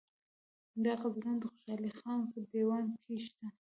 [0.83, 3.47] دا غزلونه د خوشحال خان په دېوان کې شته.